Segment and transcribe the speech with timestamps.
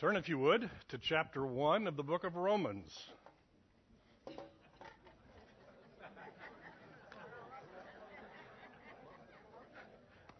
[0.00, 2.98] Turn, if you would, to chapter 1 of the book of Romans.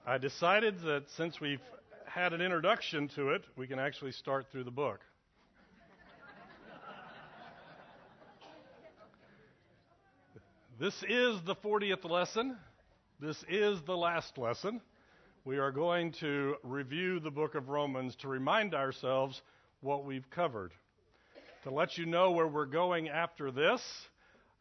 [0.06, 1.60] I decided that since we've
[2.06, 5.00] had an introduction to it, we can actually start through the book.
[10.78, 12.56] This is the 40th lesson.
[13.20, 14.80] This is the last lesson.
[15.46, 19.40] We are going to review the book of Romans to remind ourselves
[19.80, 20.74] what we've covered.
[21.62, 23.80] To let you know where we're going after this,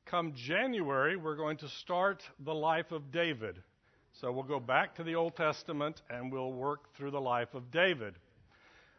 [0.05, 3.61] come January, we're going to start the life of David.
[4.21, 7.71] So we'll go back to the Old Testament and we'll work through the life of
[7.71, 8.15] David.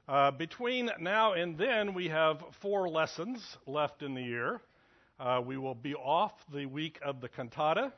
[0.06, 4.60] Uh, between now and then, we have four lessons left in the year.
[5.18, 7.90] Uh, we will be off the week of the cantata,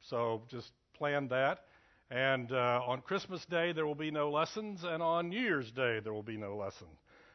[0.00, 1.64] so just plan that.
[2.10, 6.00] And uh, on Christmas Day, there will be no lessons, and on New Year's Day,
[6.02, 6.86] there will be no lesson.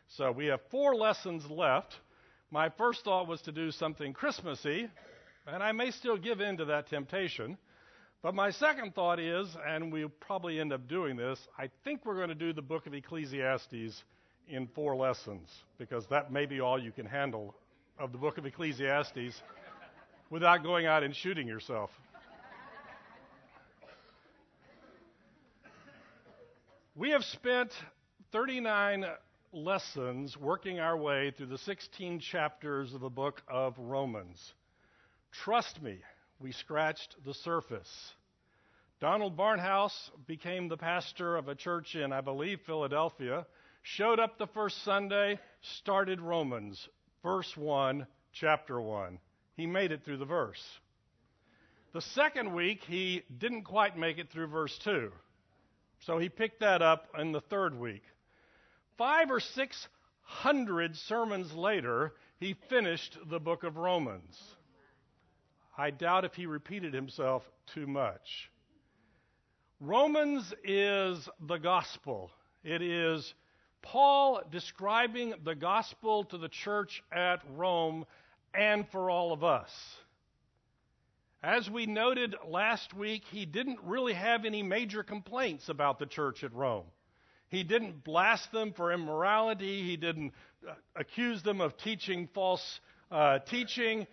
[0.07, 1.95] So we have four lessons left.
[2.49, 4.89] My first thought was to do something Christmassy,
[5.45, 7.57] and I may still give in to that temptation.
[8.23, 12.15] But my second thought is, and we'll probably end up doing this, I think we're
[12.15, 14.03] going to do the book of Ecclesiastes
[14.47, 17.53] in four lessons, because that may be all you can handle
[17.99, 19.41] of the book of Ecclesiastes
[20.29, 21.91] without going out and shooting yourself.
[26.95, 27.71] We have spent
[28.33, 29.03] 39
[29.51, 34.53] lessons working our way through the 16 chapters of the book of Romans.
[35.31, 35.97] Trust me,
[36.39, 38.13] we scratched the surface.
[38.99, 43.47] Donald Barnhouse became the pastor of a church in, I believe, Philadelphia,
[43.81, 46.87] showed up the first Sunday, started Romans,
[47.23, 49.17] verse 1, chapter 1.
[49.57, 50.63] He made it through the verse.
[51.93, 55.11] The second week, he didn't quite make it through verse 2.
[56.05, 58.03] So he picked that up in the third week.
[58.97, 59.87] Five or six
[60.21, 64.37] hundred sermons later, he finished the book of Romans.
[65.77, 67.43] I doubt if he repeated himself
[67.73, 68.51] too much.
[69.79, 72.31] Romans is the gospel.
[72.63, 73.33] It is
[73.81, 78.05] Paul describing the gospel to the church at Rome
[78.53, 79.71] and for all of us.
[81.43, 86.41] As we noted last week, he didn't really have any major complaints about the church
[86.41, 86.85] at Rome.
[87.49, 89.83] He didn't blast them for immorality.
[89.83, 90.31] He didn't
[90.65, 92.79] uh, accuse them of teaching false
[93.11, 94.07] uh, teaching.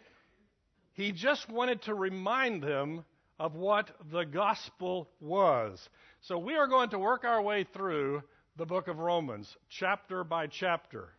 [0.94, 3.04] He just wanted to remind them
[3.38, 5.88] of what the gospel was.
[6.22, 8.24] So we are going to work our way through
[8.56, 11.10] the book of Romans, chapter by chapter.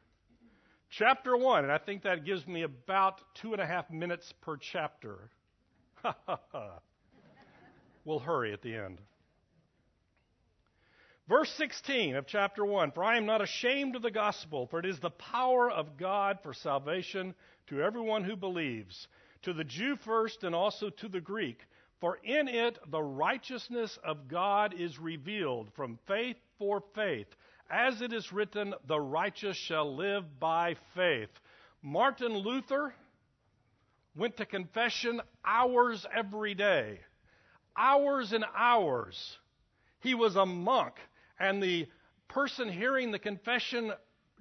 [0.89, 4.57] Chapter 1, and I think that gives me about two and a half minutes per
[4.57, 5.31] chapter.
[8.05, 8.99] we'll hurry at the end.
[11.27, 14.85] Verse 16 of chapter 1 For I am not ashamed of the gospel, for it
[14.85, 17.33] is the power of God for salvation
[17.67, 19.07] to everyone who believes,
[19.43, 21.59] to the Jew first and also to the Greek.
[22.01, 27.27] For in it the righteousness of God is revealed from faith for faith.
[27.69, 31.29] As it is written, the righteous shall live by faith.
[31.81, 32.93] Martin Luther
[34.15, 36.99] went to confession hours every day.
[37.77, 39.37] Hours and hours.
[40.01, 40.95] He was a monk,
[41.39, 41.87] and the
[42.27, 43.91] person hearing the confession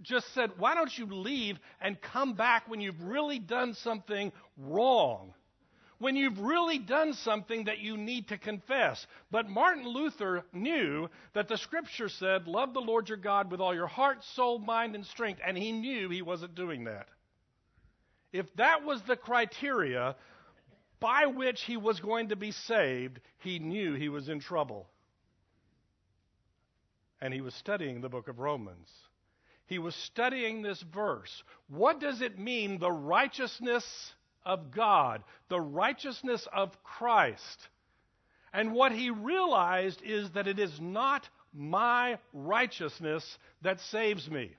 [0.03, 5.35] just said, Why don't you leave and come back when you've really done something wrong?
[6.01, 9.07] when you've really done something that you need to confess.
[9.31, 13.75] But Martin Luther knew that the scripture said, Love the Lord your God with all
[13.75, 17.07] your heart, soul, mind, and strength, and he knew he wasn't doing that.
[18.33, 20.17] If that was the criteria
[21.01, 24.89] by which he was going to be saved, he knew he was in trouble.
[27.21, 28.89] And he was studying the book of Romans.
[29.67, 31.43] He was studying this verse.
[31.69, 34.15] What does it mean, the righteousness
[34.45, 37.69] of God, the righteousness of Christ.
[38.53, 44.51] And what he realized is that it is not my righteousness that saves me.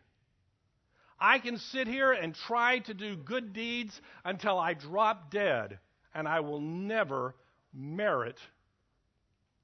[1.21, 5.77] I can sit here and try to do good deeds until I drop dead,
[6.15, 7.35] and I will never
[7.71, 8.39] merit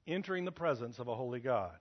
[0.06, 1.74] entering the presence of a holy God.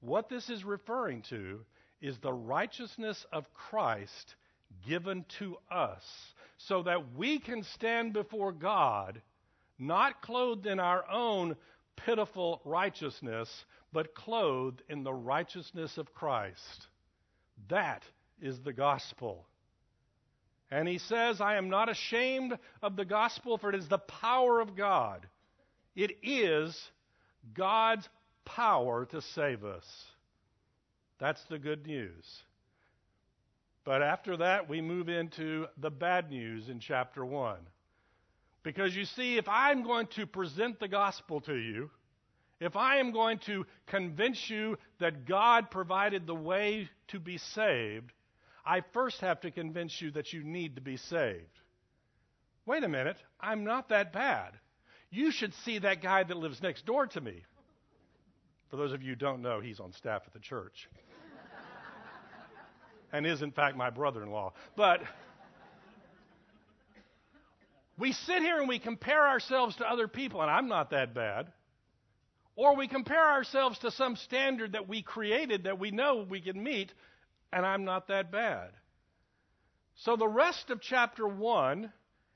[0.00, 1.60] What this is referring to
[2.00, 4.34] is the righteousness of Christ
[4.88, 6.02] given to us
[6.58, 9.20] so that we can stand before God
[9.78, 11.56] not clothed in our own
[11.96, 13.48] pitiful righteousness,
[13.92, 16.86] but clothed in the righteousness of Christ.
[17.68, 18.02] That
[18.40, 19.46] is the gospel.
[20.70, 24.60] And he says, I am not ashamed of the gospel, for it is the power
[24.60, 25.26] of God.
[25.94, 26.76] It is
[27.54, 28.08] God's
[28.44, 29.84] power to save us.
[31.18, 32.24] That's the good news.
[33.84, 37.56] But after that, we move into the bad news in chapter 1.
[38.64, 41.88] Because you see, if I'm going to present the gospel to you,
[42.60, 48.12] if I am going to convince you that God provided the way to be saved,
[48.64, 51.60] I first have to convince you that you need to be saved.
[52.64, 54.52] Wait a minute, I'm not that bad.
[55.10, 57.44] You should see that guy that lives next door to me.
[58.70, 60.88] For those of you who don't know, he's on staff at the church.
[63.12, 64.52] and is, in fact, my brother in law.
[64.74, 65.00] But
[67.96, 71.52] we sit here and we compare ourselves to other people, and I'm not that bad.
[72.56, 76.62] Or we compare ourselves to some standard that we created that we know we can
[76.62, 76.92] meet,
[77.52, 78.70] and I'm not that bad.
[79.96, 81.92] So the rest of chapter 1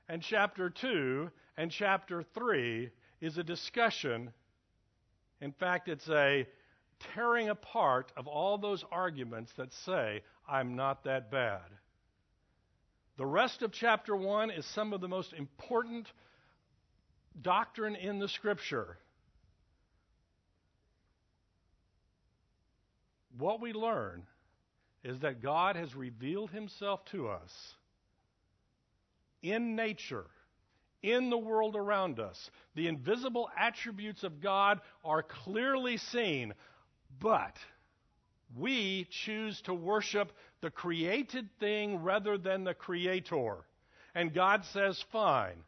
[0.07, 2.89] and chapter 2 and chapter 3
[3.19, 4.31] is a discussion.
[5.41, 6.47] In fact, it's a
[7.13, 11.61] tearing apart of all those arguments that say, I'm not that bad.
[13.17, 16.07] The rest of chapter 1 is some of the most important
[17.39, 18.97] doctrine in the Scripture.
[23.37, 24.23] What we learn
[25.03, 27.75] is that God has revealed himself to us
[29.41, 30.25] in nature,
[31.01, 32.51] in the world around us.
[32.75, 36.53] The invisible attributes of God are clearly seen,
[37.19, 37.57] but
[38.55, 40.31] we choose to worship
[40.61, 43.57] the created thing rather than the creator.
[44.13, 45.63] And God says, fine,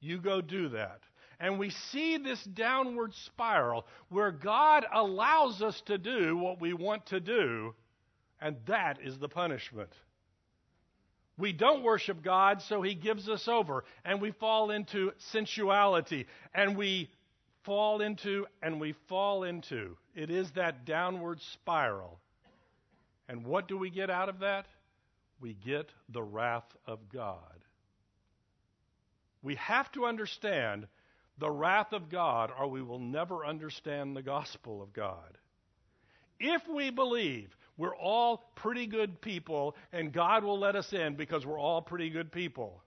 [0.00, 1.00] you go do that.
[1.40, 7.06] And we see this downward spiral where God allows us to do what we want
[7.06, 7.74] to do,
[8.40, 9.90] and that is the punishment.
[11.38, 16.76] We don't worship God, so He gives us over, and we fall into sensuality, and
[16.76, 17.08] we
[17.64, 19.96] fall into, and we fall into.
[20.14, 22.20] It is that downward spiral.
[23.30, 24.66] And what do we get out of that?
[25.40, 27.38] We get the wrath of God.
[29.42, 30.86] We have to understand
[31.40, 35.38] the wrath of God, or we will never understand the gospel of God.
[36.38, 41.44] If we believe we're all pretty good people and God will let us in because
[41.44, 42.82] we're all pretty good people,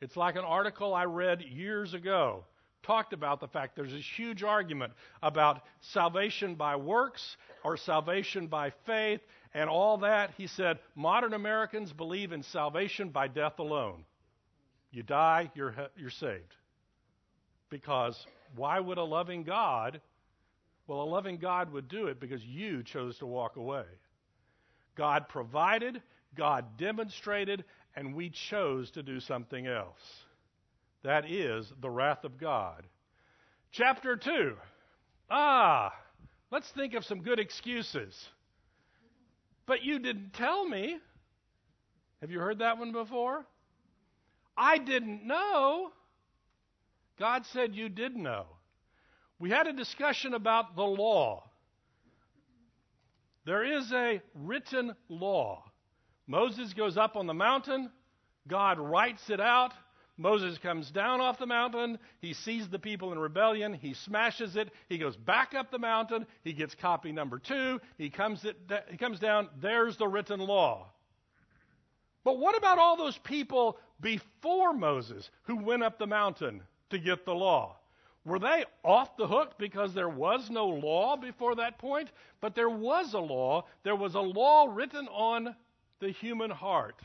[0.00, 2.44] it's like an article I read years ago
[2.82, 4.92] talked about the fact there's this huge argument
[5.22, 9.20] about salvation by works or salvation by faith
[9.52, 10.30] and all that.
[10.36, 14.04] He said modern Americans believe in salvation by death alone.
[14.90, 16.54] You die, you're, you're saved.
[17.70, 18.26] Because
[18.56, 20.00] why would a loving God?
[20.86, 23.84] Well, a loving God would do it because you chose to walk away.
[24.96, 26.02] God provided,
[26.34, 30.24] God demonstrated, and we chose to do something else.
[31.02, 32.84] That is the wrath of God.
[33.70, 34.56] Chapter 2.
[35.30, 35.92] Ah,
[36.50, 38.28] let's think of some good excuses.
[39.66, 40.98] But you didn't tell me.
[42.22, 43.46] Have you heard that one before?
[44.56, 45.92] I didn't know.
[47.18, 48.46] God said you did know.
[49.38, 51.44] We had a discussion about the law.
[53.44, 55.64] There is a written law.
[56.26, 57.90] Moses goes up on the mountain,
[58.46, 59.72] God writes it out.
[60.20, 61.96] Moses comes down off the mountain.
[62.20, 63.72] He sees the people in rebellion.
[63.72, 64.70] He smashes it.
[64.88, 66.26] He goes back up the mountain.
[66.42, 67.80] He gets copy number two.
[67.98, 68.56] He comes, it,
[68.90, 69.48] he comes down.
[69.60, 70.88] There's the written law.
[72.24, 76.62] But what about all those people before Moses who went up the mountain?
[76.90, 77.76] To get the law.
[78.24, 82.10] Were they off the hook because there was no law before that point?
[82.40, 83.64] But there was a law.
[83.84, 85.56] There was a law written on
[86.00, 87.00] the human heart.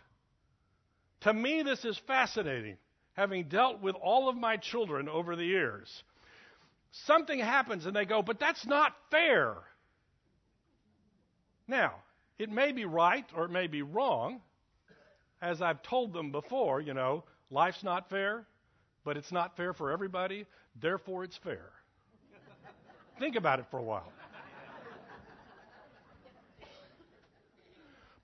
[1.21, 2.77] To me, this is fascinating,
[3.13, 6.03] having dealt with all of my children over the years.
[6.91, 9.55] Something happens and they go, but that's not fair.
[11.67, 11.93] Now,
[12.37, 14.41] it may be right or it may be wrong.
[15.41, 18.45] As I've told them before, you know, life's not fair
[19.03, 20.45] but it's not fair for everybody,
[20.81, 21.69] therefore it's fair.
[23.19, 24.11] Think about it for a while.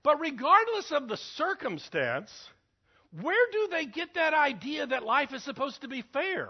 [0.02, 2.30] But regardless of the circumstance,
[3.20, 6.48] where do they get that idea that life is supposed to be fair?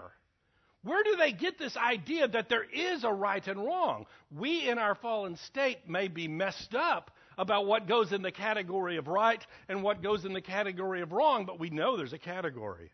[0.83, 4.05] Where do they get this idea that there is a right and wrong?
[4.35, 8.97] We in our fallen state may be messed up about what goes in the category
[8.97, 12.17] of right and what goes in the category of wrong, but we know there's a
[12.17, 12.91] category.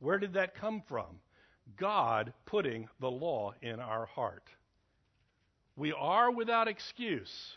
[0.00, 1.20] Where did that come from?
[1.76, 4.44] God putting the law in our heart.
[5.76, 7.52] We are without excuse.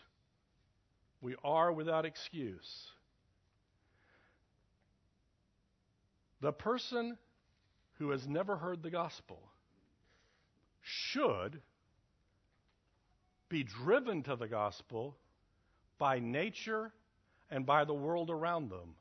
[1.21, 2.87] We are without excuse.
[6.41, 7.17] The person
[7.99, 9.39] who has never heard the gospel
[10.81, 11.61] should
[13.49, 15.15] be driven to the gospel
[15.99, 16.91] by nature
[17.51, 18.95] and by the world around them,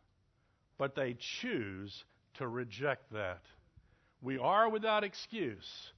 [0.77, 3.41] but they choose to reject that.
[4.23, 5.93] We are without excuse.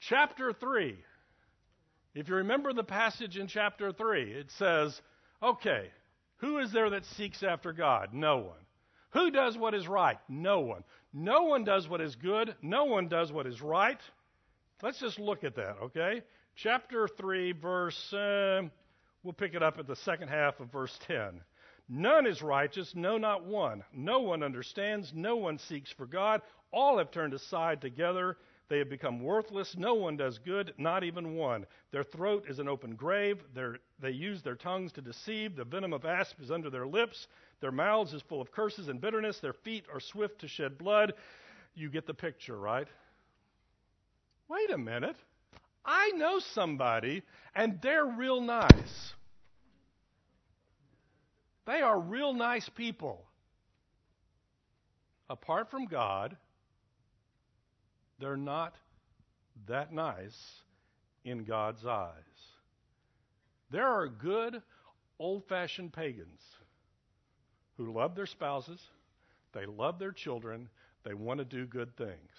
[0.00, 0.96] Chapter 3.
[2.14, 5.00] If you remember the passage in chapter 3, it says,
[5.42, 5.90] okay,
[6.38, 8.12] who is there that seeks after God?
[8.12, 8.58] No one.
[9.10, 10.18] Who does what is right?
[10.28, 10.84] No one.
[11.12, 12.54] No one does what is good.
[12.62, 14.00] No one does what is right.
[14.82, 16.22] Let's just look at that, okay?
[16.56, 18.62] Chapter 3, verse, uh,
[19.22, 21.40] we'll pick it up at the second half of verse 10.
[21.94, 23.84] None is righteous, no, not one.
[23.92, 26.40] No one understands, no one seeks for God.
[26.72, 28.38] All have turned aside together.
[28.70, 29.76] They have become worthless.
[29.76, 31.66] No one does good, not even one.
[31.90, 33.42] Their throat is an open grave.
[33.54, 35.54] They're, they use their tongues to deceive.
[35.54, 37.26] The venom of asp is under their lips.
[37.60, 39.40] Their mouths is full of curses and bitterness.
[39.40, 41.12] Their feet are swift to shed blood.
[41.74, 42.88] You get the picture, right?
[44.48, 45.16] Wait a minute.
[45.84, 47.22] I know somebody,
[47.54, 49.12] and they're real nice.
[51.66, 53.24] They are real nice people.
[55.30, 56.36] Apart from God,
[58.18, 58.74] they're not
[59.66, 60.62] that nice
[61.24, 62.12] in God's eyes.
[63.70, 64.60] There are good,
[65.18, 66.40] old fashioned pagans
[67.76, 68.80] who love their spouses,
[69.52, 70.68] they love their children,
[71.04, 72.32] they want to do good things.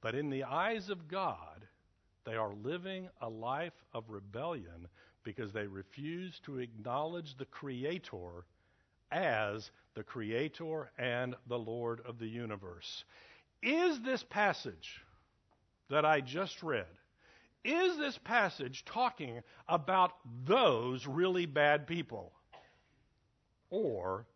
[0.00, 1.64] But in the eyes of God,
[2.24, 4.88] they are living a life of rebellion
[5.26, 8.44] because they refuse to acknowledge the Creator
[9.10, 13.04] as the Creator and the Lord of the universe.
[13.60, 15.02] Is this passage
[15.90, 16.86] that I just read,
[17.64, 20.12] is this passage talking about
[20.44, 22.30] those really bad people?
[23.68, 24.26] Or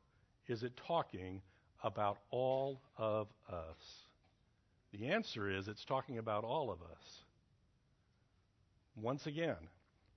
[0.48, 1.40] is it talking
[1.84, 4.08] about all of us?
[4.92, 7.22] The answer is it's talking about all of us.
[8.96, 9.54] Once again,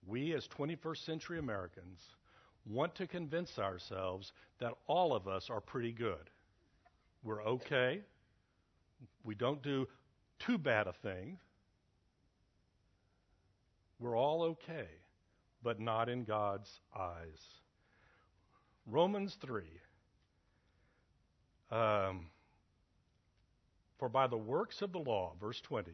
[0.08, 2.00] we as 21st century Americans
[2.66, 6.30] want to convince ourselves that all of us are pretty good.
[7.24, 8.02] We're okay.
[9.24, 9.88] We don't do
[10.40, 11.38] too bad a thing.
[14.00, 14.88] We're all okay,
[15.62, 17.40] but not in God's eyes.
[18.86, 19.64] Romans 3.
[21.72, 22.28] Um,
[23.98, 25.92] For by the works of the law, verse 20,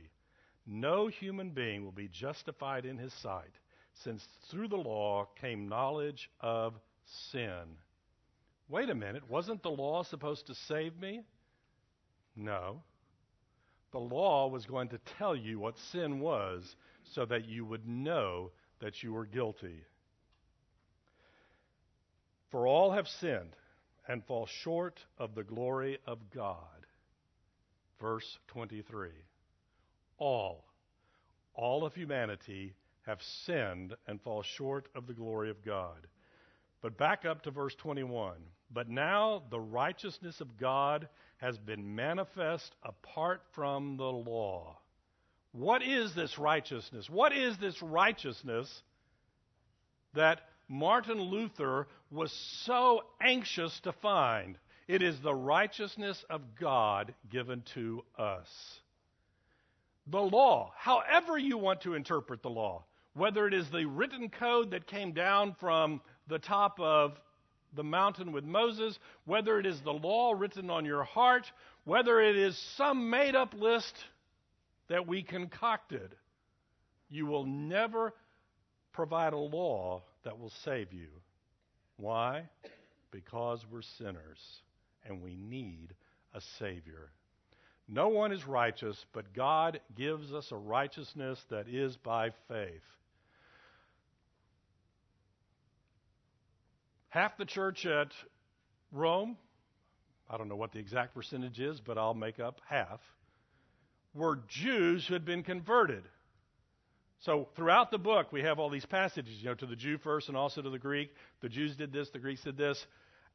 [0.65, 3.53] no human being will be justified in his sight
[4.03, 6.73] since through the law came knowledge of
[7.31, 7.77] sin.
[8.67, 11.21] Wait a minute, wasn't the law supposed to save me?
[12.35, 12.81] No.
[13.91, 16.75] The law was going to tell you what sin was
[17.13, 19.83] so that you would know that you were guilty.
[22.51, 23.55] For all have sinned
[24.07, 26.57] and fall short of the glory of God.
[27.99, 29.09] Verse 23.
[30.17, 30.63] All,
[31.53, 32.73] all of humanity
[33.09, 36.07] have sinned and fall short of the glory of God.
[36.81, 38.35] But back up to verse 21.
[38.71, 44.77] But now the righteousness of God has been manifest apart from the law.
[45.53, 47.09] What is this righteousness?
[47.09, 48.69] What is this righteousness
[50.13, 52.31] that Martin Luther was
[52.65, 54.59] so anxious to find?
[54.87, 58.47] It is the righteousness of God given to us.
[60.05, 64.71] The law, however you want to interpret the law, whether it is the written code
[64.71, 67.19] that came down from the top of
[67.73, 71.51] the mountain with Moses, whether it is the law written on your heart,
[71.85, 73.93] whether it is some made up list
[74.87, 76.15] that we concocted,
[77.09, 78.13] you will never
[78.91, 81.07] provide a law that will save you.
[81.97, 82.43] Why?
[83.11, 84.61] Because we're sinners
[85.05, 85.93] and we need
[86.33, 87.11] a Savior.
[87.91, 92.83] No one is righteous, but God gives us a righteousness that is by faith.
[97.09, 98.11] Half the church at
[98.91, 99.37] Rome,
[100.29, 102.99] I don't know what the exact percentage is, but I'll make up half,
[104.13, 106.03] were Jews who had been converted.
[107.21, 110.27] So throughout the book, we have all these passages, you know, to the Jew first
[110.27, 111.09] and also to the Greek.
[111.41, 112.85] The Jews did this, the Greeks did this.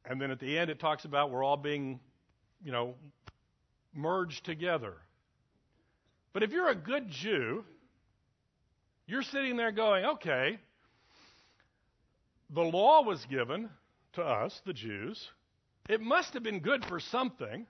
[0.05, 1.99] And then at the end, it talks about we're all being,
[2.63, 2.95] you know,
[3.95, 4.93] merged together.
[6.33, 7.63] But if you're a good Jew,
[9.07, 10.59] you're sitting there going, okay,
[12.49, 13.69] the law was given
[14.13, 15.29] to us, the Jews.
[15.87, 17.67] It must have been good for something,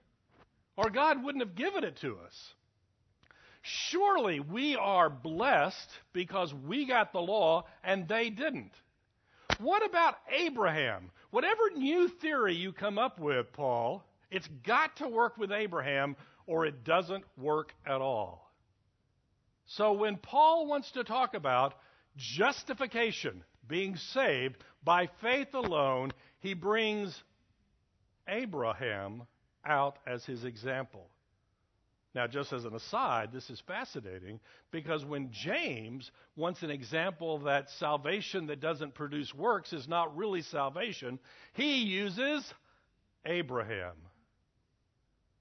[0.77, 2.53] or God wouldn't have given it to us.
[3.61, 8.71] Surely we are blessed because we got the law and they didn't.
[9.59, 11.11] What about Abraham?
[11.31, 16.15] Whatever new theory you come up with, Paul, it's got to work with Abraham
[16.47, 18.51] or it doesn't work at all.
[19.67, 21.73] So when Paul wants to talk about
[22.17, 27.23] justification, being saved by faith alone, he brings
[28.27, 29.23] Abraham
[29.65, 31.09] out as his example.
[32.13, 34.39] Now, just as an aside, this is fascinating
[34.71, 40.41] because when James wants an example that salvation that doesn't produce works is not really
[40.41, 41.19] salvation,
[41.53, 42.53] he uses
[43.25, 43.95] Abraham.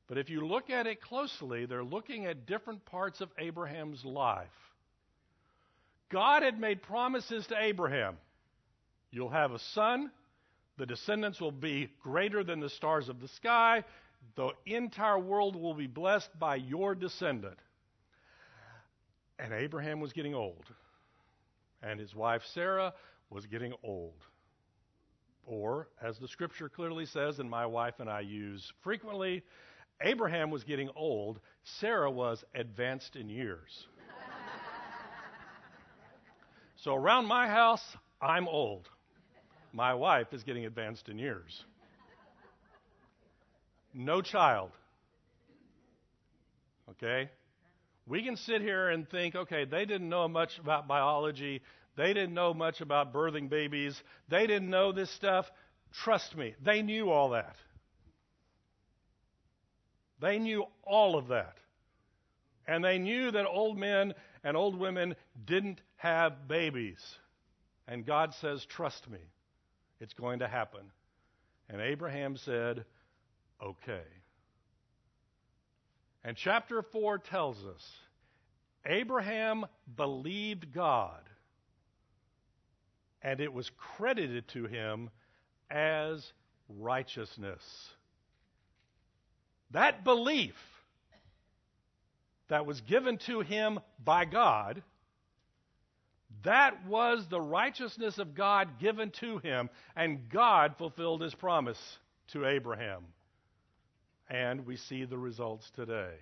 [0.07, 4.49] But if you look at it closely, they're looking at different parts of Abraham's life.
[6.11, 8.17] God had made promises to Abraham
[9.15, 10.11] You'll have a son,
[10.77, 13.85] the descendants will be greater than the stars of the sky,
[14.35, 17.59] the entire world will be blessed by your descendant.
[19.39, 20.65] And Abraham was getting old,
[21.81, 22.93] and his wife Sarah
[23.31, 24.19] was getting old.
[25.47, 29.45] Or, as the scripture clearly says, and my wife and I use frequently,
[30.03, 31.41] Abraham was getting old,
[31.81, 33.87] Sarah was advanced in years.
[36.77, 37.85] so around my house,
[38.21, 38.89] I'm old.
[39.73, 41.65] My wife is getting advanced in years.
[43.93, 44.71] No child.
[46.91, 47.31] Okay?
[48.07, 51.63] We can sit here and think, okay, they didn't know much about biology.
[51.97, 54.01] They didn't know much about birthing babies.
[54.29, 55.47] They didn't know this stuff.
[55.93, 57.57] Trust me, they knew all that.
[60.21, 61.57] They knew all of that.
[62.67, 67.19] And they knew that old men and old women didn't have babies.
[67.87, 69.19] And God says, Trust me,
[70.01, 70.81] it's going to happen.
[71.69, 72.85] And Abraham said,
[73.63, 74.03] Okay.
[76.25, 77.93] And chapter 4 tells us
[78.87, 79.67] Abraham
[79.97, 81.21] believed God,
[83.23, 85.11] and it was credited to him
[85.71, 86.33] as
[86.69, 87.63] righteousness.
[89.75, 90.55] That belief
[92.49, 94.85] that was given to him by God,
[96.45, 101.99] that was the righteousness of God given to him, and God fulfilled his promise
[102.29, 103.03] to Abraham.
[104.31, 106.15] And we see the results today.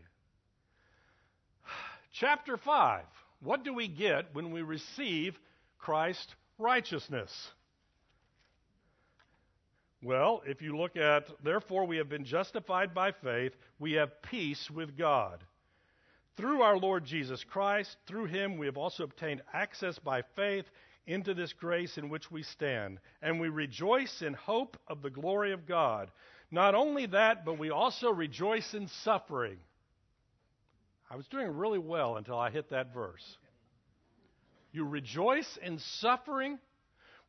[2.14, 3.04] Chapter 5.
[3.40, 5.38] What do we get when we receive
[5.78, 7.30] Christ's righteousness?
[10.02, 14.68] Well, if you look at, therefore, we have been justified by faith, we have peace
[14.68, 15.44] with God.
[16.36, 20.64] Through our Lord Jesus Christ, through him we have also obtained access by faith
[21.06, 25.52] into this grace in which we stand, and we rejoice in hope of the glory
[25.52, 26.10] of God.
[26.50, 29.58] Not only that, but we also rejoice in suffering.
[31.08, 33.36] I was doing really well until I hit that verse.
[34.72, 36.58] You rejoice in suffering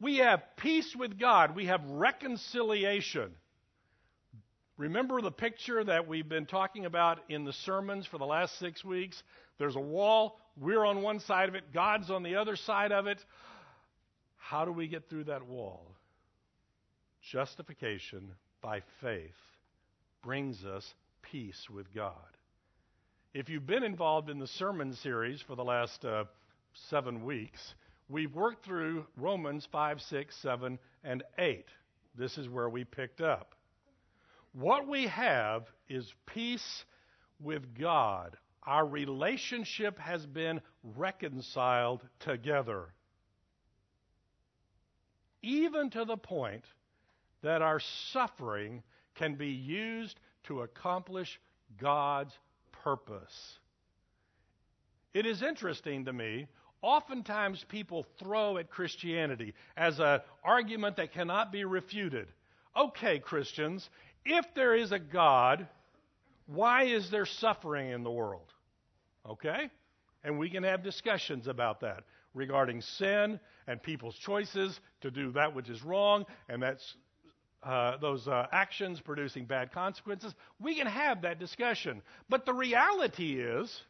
[0.04, 1.56] we have peace with God.
[1.56, 3.32] We have reconciliation.
[4.78, 8.84] Remember the picture that we've been talking about in the sermons for the last six
[8.84, 9.24] weeks?
[9.58, 10.40] There's a wall.
[10.60, 11.74] We're on one side of it.
[11.74, 13.24] God's on the other side of it.
[14.38, 15.96] How do we get through that wall?
[17.32, 19.32] Justification by faith
[20.22, 22.14] brings us peace with God.
[23.34, 26.26] If you've been involved in the sermon series for the last uh,
[26.90, 27.74] seven weeks,
[28.14, 31.66] we've worked through Romans 5, 6, 7, and 8.
[32.16, 33.56] This is where we picked up.
[34.54, 36.86] What we have is peace
[37.42, 38.38] with God.
[38.66, 40.62] Our relationship has been
[40.96, 42.94] reconciled together.
[45.42, 46.64] Even to the point
[47.42, 48.84] that our suffering
[49.16, 51.40] can be used to accomplish
[51.82, 52.34] God's
[52.84, 53.58] purpose.
[55.16, 56.48] It is interesting to me
[56.84, 62.28] oftentimes people throw at Christianity as an argument that cannot be refuted.
[62.78, 63.90] Okay, Christians,
[64.26, 65.68] if there is a God,
[66.46, 68.54] why is there suffering in the world?
[69.28, 69.72] Okay?
[70.24, 75.56] And we can have discussions about that regarding sin and people's choices to do that
[75.56, 76.96] which is wrong and that's
[77.64, 80.36] uh, those uh, actions producing bad consequences.
[80.60, 82.02] We can have that discussion.
[82.28, 83.82] But the reality is,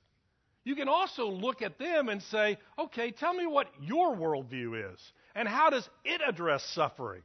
[0.63, 4.99] you can also look at them and say, okay, tell me what your worldview is,
[5.36, 7.21] and how does it address suffering?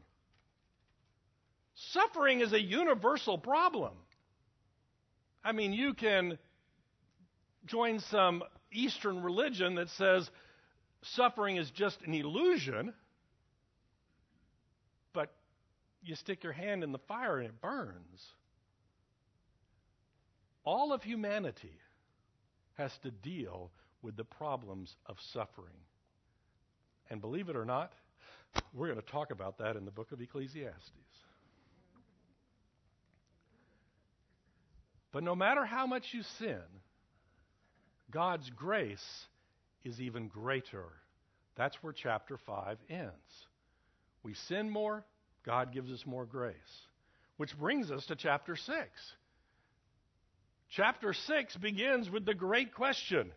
[1.74, 3.92] Suffering is a universal problem.
[5.44, 6.38] I mean, you can
[7.66, 10.29] join some Eastern religion that says
[11.03, 12.92] suffering is just an illusion,
[15.12, 15.33] but
[16.03, 18.27] you stick your hand in the fire and it burns.
[20.64, 21.79] All of humanity
[22.78, 25.74] has to deal with the problems of suffering.
[27.10, 27.92] And believe it or not,
[28.72, 30.90] we're going to talk about that in the book of Ecclesiastes.
[35.12, 36.62] But no matter how much you sin,
[38.10, 39.26] God's grace
[39.84, 40.84] is even greater.
[41.56, 43.12] That's where chapter 5 ends.
[44.22, 45.04] We sin more,
[45.44, 46.54] God gives us more grace.
[47.36, 48.76] Which brings us to chapter 6.
[50.70, 53.33] Chapter 6 begins with the great question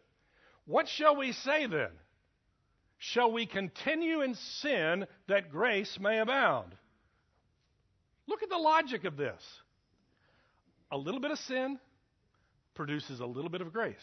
[0.66, 1.90] What shall we say then?
[2.98, 6.76] Shall we continue in sin that grace may abound?
[8.28, 9.42] Look at the logic of this.
[10.92, 11.80] A little bit of sin
[12.76, 13.96] produces a little bit of grace.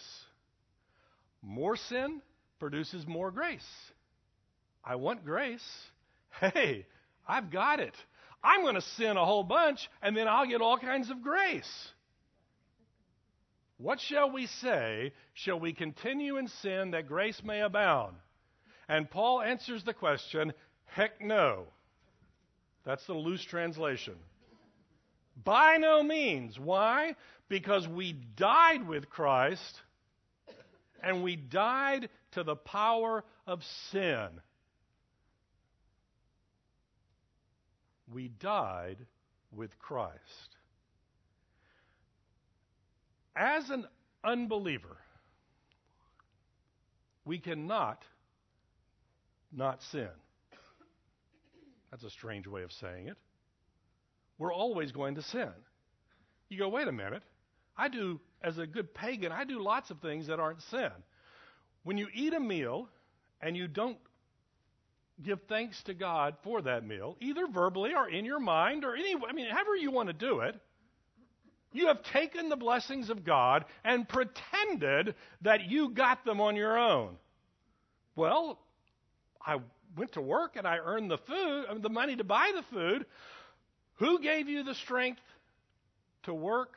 [1.43, 2.21] More sin
[2.59, 3.67] produces more grace.
[4.85, 5.67] I want grace.
[6.41, 6.87] Hey,
[7.27, 7.95] I've got it.
[8.45, 11.89] I'm going to sin a whole bunch and then I'll get all kinds of grace.
[13.79, 15.13] What shall we say?
[15.35, 18.17] Shall we continue in sin that grace may abound?
[18.89, 20.53] And Paul answers the question,
[20.87, 21.67] heck no.
[22.85, 24.15] That's the loose translation.
[25.45, 26.59] By no means.
[26.59, 27.15] Why?
[27.49, 29.81] Because we died with Christ
[31.03, 33.63] and we died to the power of
[33.93, 34.29] sin.
[38.13, 38.99] We died
[39.53, 40.58] with Christ.
[43.39, 43.87] As an
[44.25, 44.97] unbeliever,
[47.25, 48.03] we cannot
[49.53, 50.09] not sin.
[51.93, 53.17] That's a strange way of saying it.
[54.39, 55.51] We're always going to sin.
[56.49, 57.23] You go, wait a minute.
[57.77, 60.91] I do, as a good pagan, I do lots of things that aren't sin.
[61.85, 62.89] When you eat a meal
[63.41, 63.99] and you don't
[65.23, 69.15] give thanks to God for that meal, either verbally or in your mind or any,
[69.29, 70.61] I mean, however you want to do it,
[71.73, 76.79] you have taken the blessings of God and pretended that you got them on your
[76.79, 77.17] own.
[78.17, 78.59] Well,
[79.45, 79.59] I
[79.97, 83.07] went to work and I earned the food, uh, the money to buy the food.
[83.97, 85.21] Who gave you the strength
[86.25, 86.75] to work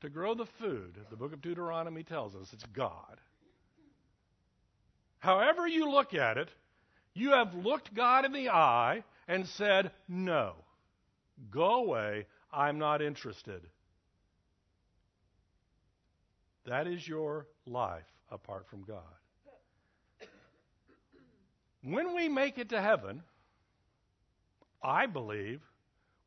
[0.00, 0.96] to grow the food?
[1.10, 3.20] The book of Deuteronomy tells us it's God.
[5.18, 6.48] However you look at it,
[7.14, 10.54] you have looked God in the eye and said, "No.
[11.50, 12.26] Go away.
[12.52, 13.68] I'm not interested."
[16.66, 19.02] That is your life apart from God.
[21.82, 23.22] When we make it to heaven,
[24.82, 25.60] I believe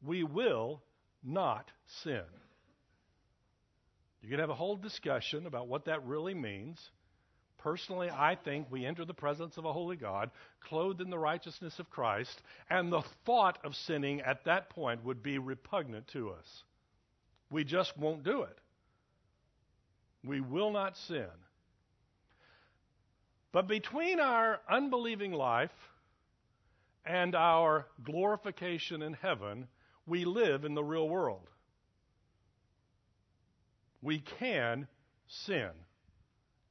[0.02, 0.82] we will
[1.24, 1.70] not
[2.04, 2.24] sin.
[4.22, 6.80] You can have a whole discussion about what that really means.
[7.58, 11.78] Personally, I think we enter the presence of a holy God, clothed in the righteousness
[11.80, 16.64] of Christ, and the thought of sinning at that point would be repugnant to us.
[17.52, 18.58] We just won't do it.
[20.24, 21.28] We will not sin.
[23.52, 25.72] But between our unbelieving life
[27.06, 29.68] and our glorification in heaven,
[30.06, 31.50] we live in the real world.
[34.02, 34.88] We can
[35.28, 35.70] sin,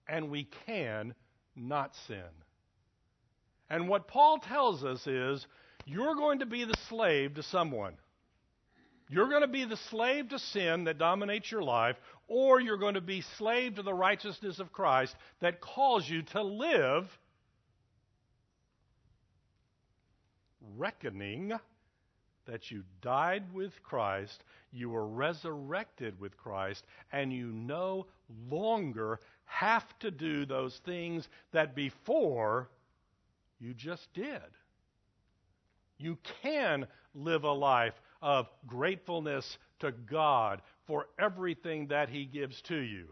[0.08, 1.14] and we can
[1.56, 2.22] not sin.
[3.70, 5.46] And what Paul tells us is
[5.84, 7.94] you're going to be the slave to someone.
[9.08, 12.94] You're going to be the slave to sin that dominates your life, or you're going
[12.94, 17.06] to be slave to the righteousness of Christ that calls you to live
[20.76, 21.52] reckoning
[22.46, 24.42] that you died with Christ,
[24.72, 28.06] you were resurrected with Christ, and you no
[28.48, 32.68] longer have to do those things that before
[33.60, 34.40] you just did.
[35.98, 42.76] You can live a life of gratefulness to God for everything that He gives to
[42.76, 43.08] you.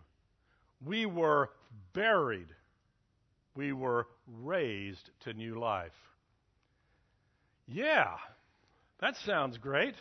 [0.85, 1.51] We were
[1.93, 2.49] buried,
[3.55, 5.93] we were raised to new life.
[7.67, 8.17] Yeah,
[9.01, 9.95] that sounds great.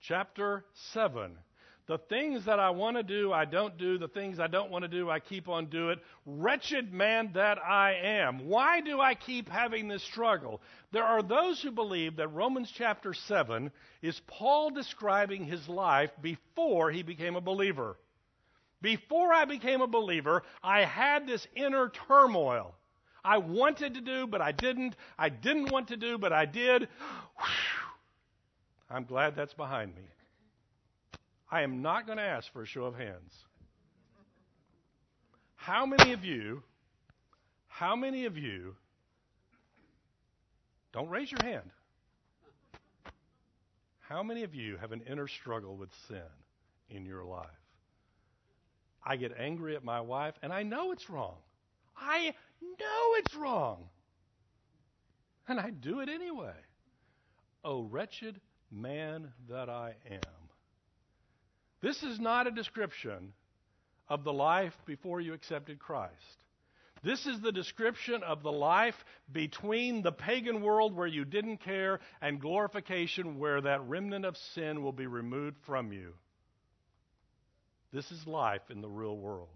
[0.00, 1.36] Chapter 7
[1.86, 3.98] the things that I want to do, I don't do.
[3.98, 5.96] The things I don't want to do, I keep on doing.
[6.24, 8.46] Wretched man that I am.
[8.46, 10.60] Why do I keep having this struggle?
[10.92, 16.92] There are those who believe that Romans chapter 7 is Paul describing his life before
[16.92, 17.96] he became a believer.
[18.80, 22.74] Before I became a believer, I had this inner turmoil.
[23.24, 24.96] I wanted to do, but I didn't.
[25.18, 26.88] I didn't want to do, but I did.
[28.90, 30.02] I'm glad that's behind me.
[31.52, 33.32] I am not going to ask for a show of hands.
[35.54, 36.62] How many of you,
[37.68, 38.74] how many of you,
[40.92, 41.70] don't raise your hand.
[44.00, 46.22] How many of you have an inner struggle with sin
[46.88, 47.46] in your life?
[49.04, 51.36] I get angry at my wife, and I know it's wrong.
[51.96, 53.88] I know it's wrong.
[55.48, 56.56] And I do it anyway.
[57.62, 60.41] Oh, wretched man that I am.
[61.82, 63.32] This is not a description
[64.08, 66.44] of the life before you accepted Christ.
[67.02, 68.94] This is the description of the life
[69.32, 74.82] between the pagan world where you didn't care and glorification where that remnant of sin
[74.82, 76.14] will be removed from you.
[77.92, 79.48] This is life in the real world.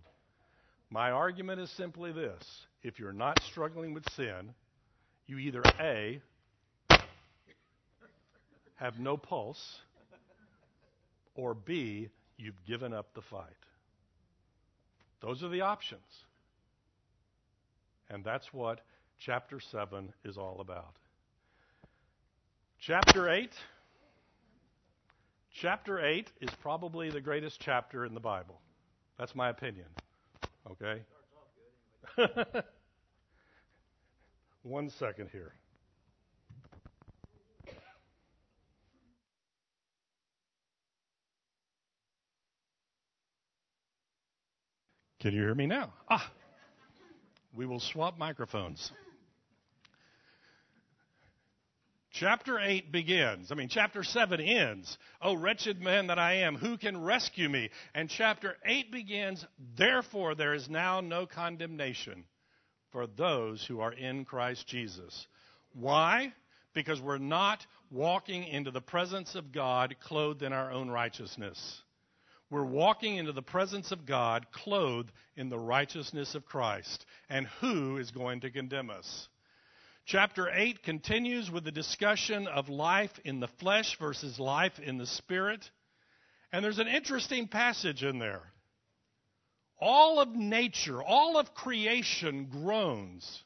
[0.91, 4.55] My argument is simply this if you're not struggling with sin,
[5.27, 6.21] you either A,
[8.75, 9.81] have no pulse,
[11.37, 13.53] or B, you've given up the fight.
[15.21, 16.03] Those are the options.
[18.11, 18.81] And that's what
[19.19, 20.97] chapter 7 is all about.
[22.81, 23.51] Chapter 8.
[25.53, 28.61] Chapter 8 is probably the greatest chapter in the Bible.
[29.19, 29.87] That's my opinion.
[30.71, 31.03] Okay?
[34.63, 35.53] One second here.
[45.27, 45.93] Can you hear me now?
[46.09, 46.33] Ah,
[47.53, 48.93] we will swap microphones.
[52.13, 53.51] Chapter 8 begins.
[53.51, 54.97] I mean, chapter 7 ends.
[55.21, 57.71] Oh, wretched man that I am, who can rescue me?
[57.93, 59.45] And chapter 8 begins,
[59.77, 62.23] therefore there is now no condemnation
[62.93, 65.27] for those who are in Christ Jesus.
[65.73, 66.33] Why?
[66.73, 71.83] Because we're not walking into the presence of God clothed in our own righteousness.
[72.49, 77.05] We're walking into the presence of God clothed in the righteousness of Christ.
[77.29, 79.29] And who is going to condemn us?
[80.05, 85.07] Chapter 8 continues with the discussion of life in the flesh versus life in the
[85.07, 85.69] spirit.
[86.53, 88.43] And there's an interesting passage in there.
[89.81, 93.43] All of nature, all of creation groans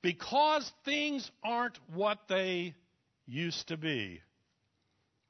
[0.00, 2.74] because things aren't what they
[3.26, 4.20] used to be.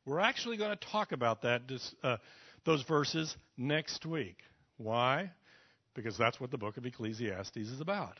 [0.04, 1.62] We're actually going to talk about that
[2.02, 2.18] uh,
[2.64, 4.38] those verses next week.
[4.76, 5.30] Why?
[5.94, 8.18] Because that's what the book of Ecclesiastes is about.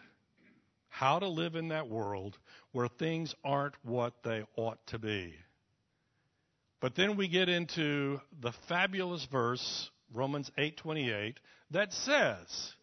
[0.89, 2.39] How to live in that world
[2.73, 5.35] where things aren't what they ought to be.
[6.81, 11.39] But then we get into the fabulous verse, Romans 8:28,
[11.71, 12.75] that says,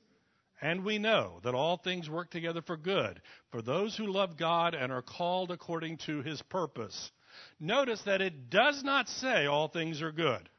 [0.62, 3.22] and we know that all things work together for good
[3.52, 7.12] for those who love God and are called according to his purpose.
[7.60, 10.50] Notice that it does not say all things are good.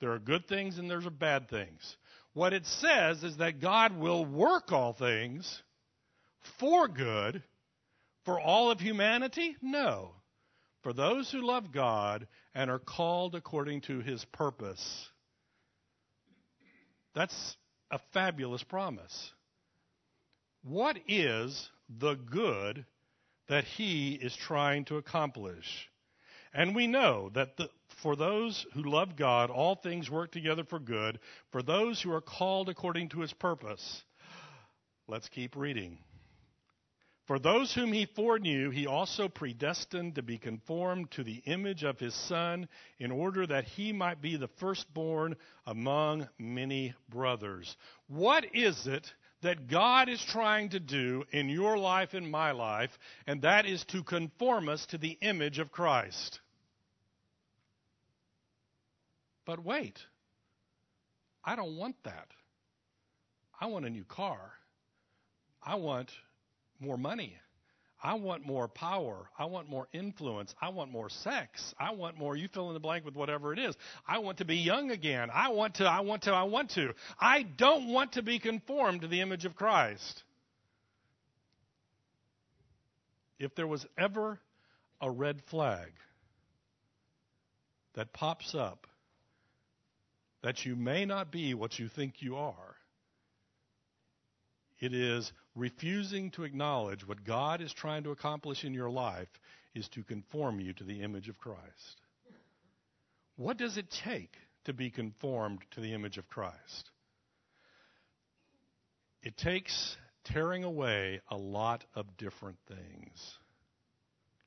[0.00, 1.96] There are good things and there's bad things.
[2.34, 5.62] What it says is that God will work all things
[6.58, 7.42] for good
[8.24, 9.56] for all of humanity?
[9.62, 10.12] No.
[10.82, 15.08] For those who love God and are called according to his purpose.
[17.14, 17.56] That's
[17.90, 19.32] a fabulous promise.
[20.62, 22.84] What is the good
[23.48, 25.88] that he is trying to accomplish?
[26.54, 27.68] And we know that the,
[28.02, 31.18] for those who love God, all things work together for good,
[31.50, 34.02] for those who are called according to his purpose.
[35.06, 35.98] Let's keep reading.
[37.26, 41.98] For those whom he foreknew, he also predestined to be conformed to the image of
[41.98, 47.76] his Son, in order that he might be the firstborn among many brothers.
[48.06, 52.90] What is it that God is trying to do in your life and my life?
[53.26, 56.40] And that is to conform us to the image of Christ.
[59.46, 59.98] But wait,
[61.44, 62.28] I don't want that.
[63.60, 64.38] I want a new car.
[65.62, 66.10] I want
[66.80, 67.36] more money.
[68.02, 69.28] I want more power.
[69.38, 70.54] I want more influence.
[70.60, 71.74] I want more sex.
[71.78, 73.74] I want more, you fill in the blank with whatever it is.
[74.06, 75.30] I want to be young again.
[75.32, 76.94] I want to, I want to, I want to.
[77.18, 80.22] I don't want to be conformed to the image of Christ.
[83.38, 84.38] If there was ever
[85.00, 85.90] a red flag
[87.94, 88.86] that pops up
[90.42, 92.76] that you may not be what you think you are.
[94.78, 99.28] It is refusing to acknowledge what God is trying to accomplish in your life
[99.74, 102.00] is to conform you to the image of Christ.
[103.36, 104.32] What does it take
[104.64, 106.90] to be conformed to the image of Christ?
[109.22, 113.38] It takes tearing away a lot of different things.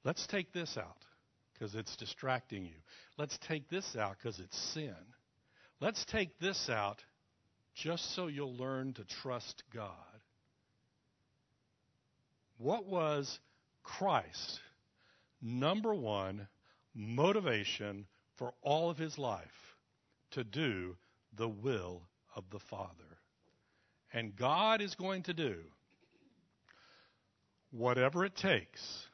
[0.03, 1.05] Let's take this out
[1.53, 2.79] because it's distracting you.
[3.17, 4.95] Let's take this out because it's sin.
[5.79, 7.01] Let's take this out
[7.75, 10.10] just so you'll learn to trust God.
[12.61, 13.39] What was
[13.83, 14.59] Christ's
[15.41, 16.47] number one
[16.93, 18.05] motivation
[18.37, 19.75] for all of his life?
[20.31, 20.95] To do
[21.35, 22.03] the will
[22.35, 23.17] of the Father.
[24.13, 25.55] And God is going to do
[27.71, 29.07] whatever it takes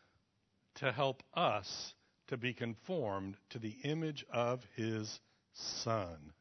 [0.76, 1.94] to help us
[2.28, 5.20] to be conformed to the image of his
[5.54, 6.34] Son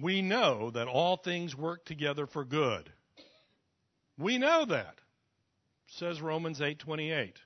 [0.00, 2.90] we know that all things work together for good.
[4.18, 4.98] We know that,
[5.94, 7.36] says Romans 8:28.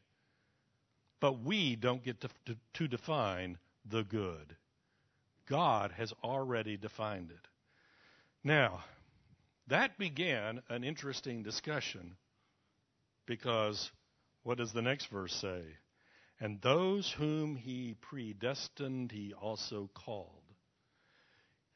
[1.21, 4.57] But we don't get to, to, to define the good.
[5.47, 7.49] God has already defined it.
[8.45, 8.85] Now,
[9.67, 12.17] that began an interesting discussion
[13.27, 13.91] because
[14.45, 15.63] what does the next verse say?
[16.41, 20.43] And those whom he predestined, he also called.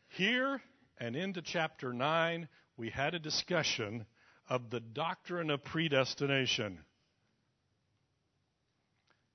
[0.09, 0.63] Here
[0.99, 4.07] and into chapter 9, we had a discussion
[4.49, 6.79] of the doctrine of predestination.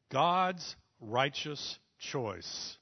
[0.09, 2.77] God's righteous choice.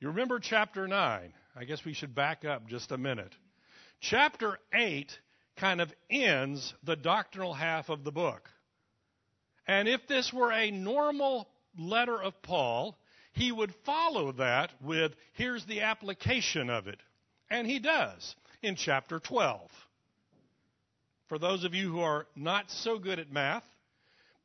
[0.00, 1.32] You remember chapter 9.
[1.56, 3.32] I guess we should back up just a minute.
[4.00, 5.18] Chapter 8
[5.56, 8.50] kind of ends the doctrinal half of the book.
[9.66, 12.98] And if this were a normal letter of Paul,
[13.32, 17.00] he would follow that with here's the application of it.
[17.48, 19.70] And he does in chapter 12.
[21.28, 23.64] For those of you who are not so good at math,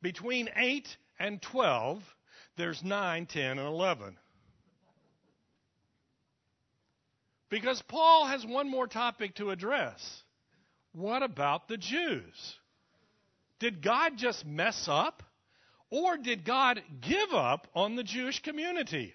[0.02, 0.88] between 8
[1.18, 2.02] and 12,
[2.56, 4.16] there's 9, 10, and 11.
[7.50, 10.22] Because Paul has one more topic to address.
[10.92, 12.58] What about the Jews?
[13.58, 15.22] Did God just mess up?
[15.90, 19.12] Or did God give up on the Jewish community?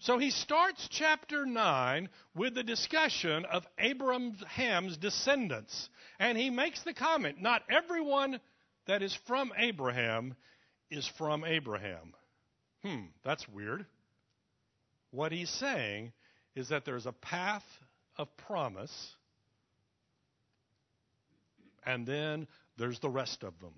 [0.00, 5.88] So he starts chapter 9 with the discussion of Abraham's descendants.
[6.18, 8.40] And he makes the comment not everyone
[8.86, 10.34] that is from Abraham
[10.90, 12.14] is from Abraham.
[12.82, 13.86] Hmm, that's weird.
[15.10, 16.12] What he's saying
[16.54, 17.64] is that there's a path
[18.16, 19.14] of promise,
[21.86, 23.74] and then there's the rest of them.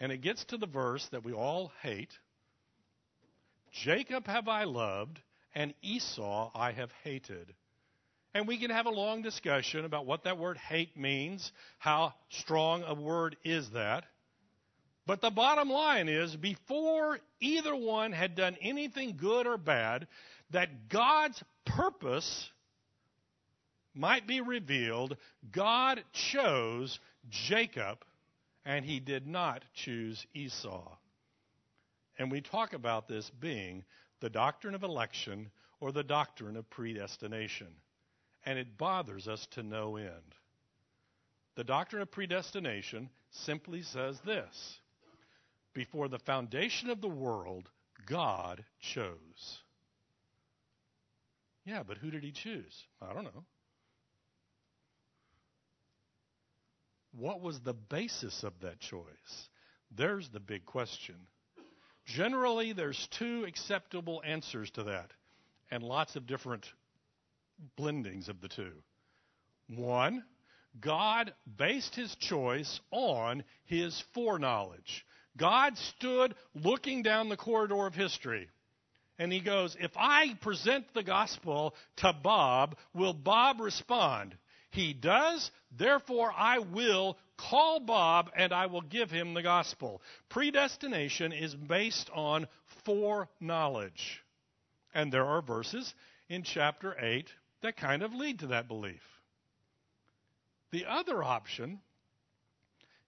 [0.00, 2.12] And it gets to the verse that we all hate
[3.72, 5.20] Jacob have I loved,
[5.54, 7.54] and Esau I have hated.
[8.34, 12.82] And we can have a long discussion about what that word hate means, how strong
[12.84, 14.04] a word is that.
[15.06, 20.06] But the bottom line is before either one had done anything good or bad,
[20.50, 22.50] that God's purpose
[23.94, 25.16] might be revealed,
[25.50, 27.00] God chose
[27.30, 27.98] Jacob
[28.68, 30.97] and he did not choose Esau.
[32.18, 33.84] And we talk about this being
[34.20, 35.50] the doctrine of election
[35.80, 37.68] or the doctrine of predestination.
[38.44, 40.34] And it bothers us to no end.
[41.54, 44.80] The doctrine of predestination simply says this
[45.74, 47.68] Before the foundation of the world,
[48.06, 49.58] God chose.
[51.64, 52.86] Yeah, but who did he choose?
[53.02, 53.44] I don't know.
[57.12, 59.48] What was the basis of that choice?
[59.90, 61.16] There's the big question.
[62.08, 65.10] Generally, there's two acceptable answers to that,
[65.70, 66.66] and lots of different
[67.78, 68.72] blendings of the two.
[69.68, 70.24] One,
[70.80, 75.04] God based his choice on his foreknowledge.
[75.36, 78.48] God stood looking down the corridor of history.
[79.18, 84.36] And he goes, If I present the gospel to Bob, will Bob respond?
[84.70, 90.02] He does, therefore I will call Bob and I will give him the gospel.
[90.28, 92.46] Predestination is based on
[92.84, 94.22] foreknowledge.
[94.92, 95.94] And there are verses
[96.28, 99.02] in chapter 8 that kind of lead to that belief.
[100.70, 101.80] The other option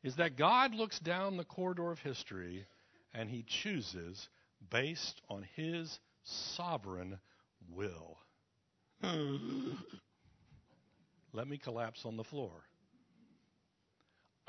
[0.03, 2.65] is that God looks down the corridor of history
[3.13, 4.29] and he chooses
[4.71, 7.19] based on his sovereign
[7.75, 8.17] will.
[11.33, 12.53] Let me collapse on the floor.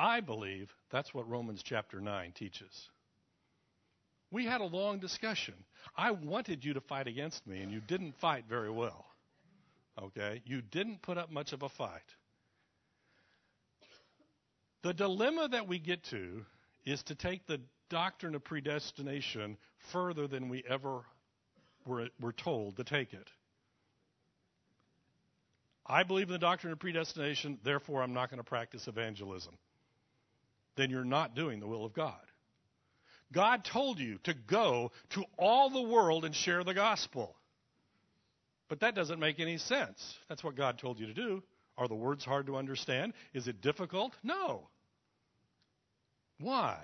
[0.02, 2.90] I believe that's what Romans chapter 9 teaches.
[4.32, 5.54] We had a long discussion.
[5.96, 9.06] I wanted you to fight against me, and you didn't fight very well.
[10.02, 10.42] Okay?
[10.44, 12.02] You didn't put up much of a fight.
[14.82, 16.46] The dilemma that we get to
[16.84, 17.62] is to take the
[17.92, 19.56] doctrine of predestination
[19.92, 21.02] further than we ever
[21.86, 23.30] were, were told to take it.
[25.86, 29.56] I believe in the doctrine of predestination, therefore I'm not going to practice evangelism.
[30.82, 32.20] Then you're not doing the will of God.
[33.32, 37.36] God told you to go to all the world and share the gospel.
[38.68, 40.18] But that doesn't make any sense.
[40.28, 41.44] That's what God told you to do.
[41.78, 43.14] Are the words hard to understand?
[43.32, 44.14] Is it difficult?
[44.24, 44.70] No.
[46.40, 46.80] Why?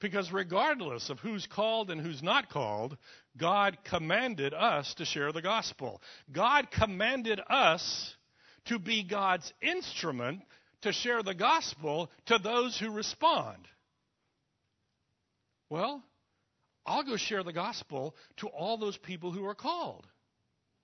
[0.00, 2.98] Because regardless of who's called and who's not called,
[3.36, 6.02] God commanded us to share the gospel.
[6.32, 8.16] God commanded us
[8.64, 10.40] to be God's instrument
[10.82, 13.66] to share the gospel to those who respond.
[15.70, 16.02] Well,
[16.84, 20.06] I'll go share the gospel to all those people who are called.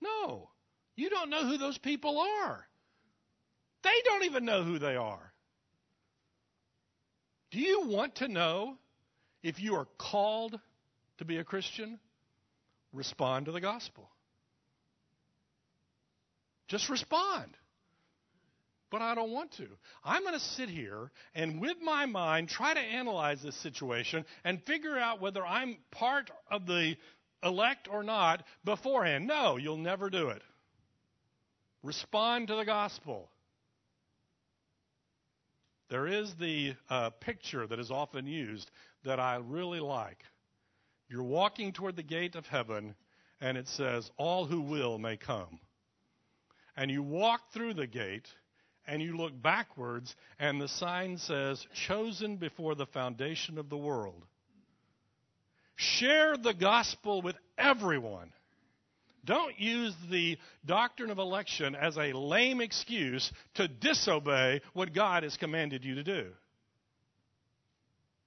[0.01, 0.49] No,
[0.95, 2.65] you don't know who those people are.
[3.83, 5.33] They don't even know who they are.
[7.51, 8.77] Do you want to know
[9.43, 10.59] if you are called
[11.17, 11.99] to be a Christian?
[12.93, 14.09] Respond to the gospel.
[16.67, 17.55] Just respond.
[18.91, 19.67] But I don't want to.
[20.03, 24.63] I'm going to sit here and, with my mind, try to analyze this situation and
[24.63, 26.95] figure out whether I'm part of the
[27.43, 29.27] elect or not beforehand.
[29.27, 30.41] No, you'll never do it.
[31.83, 33.29] Respond to the gospel.
[35.89, 38.69] There is the uh, picture that is often used
[39.05, 40.23] that I really like.
[41.09, 42.95] You're walking toward the gate of heaven,
[43.41, 45.59] and it says, All who will may come.
[46.75, 48.27] And you walk through the gate,
[48.89, 54.25] and you look backwards, and the sign says, Chosen before the foundation of the world.
[55.75, 58.31] Share the gospel with everyone.
[59.23, 65.37] Don't use the doctrine of election as a lame excuse to disobey what God has
[65.37, 66.31] commanded you to do.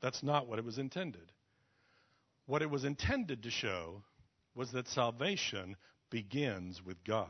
[0.01, 1.33] That's not what it was intended.
[2.47, 4.03] What it was intended to show
[4.55, 5.77] was that salvation
[6.11, 7.29] begins with God.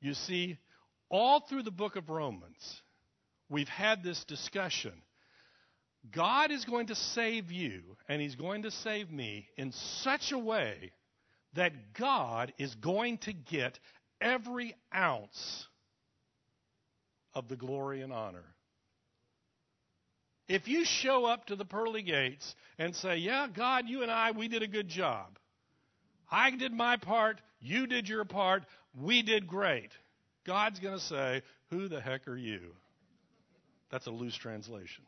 [0.00, 0.58] You see,
[1.12, 2.82] all through the book of Romans,
[3.48, 4.94] we've had this discussion.
[6.10, 10.38] God is going to save you, and He's going to save me in such a
[10.38, 10.90] way
[11.54, 13.78] that God is going to get
[14.20, 15.66] every ounce
[17.34, 18.44] of the glory and honor.
[20.48, 24.32] If you show up to the pearly gates and say, Yeah, God, you and I,
[24.32, 25.38] we did a good job.
[26.30, 28.64] I did my part, you did your part,
[28.98, 29.90] we did great.
[30.44, 32.74] God's going to say, Who the heck are you?
[33.90, 35.04] That's a loose translation.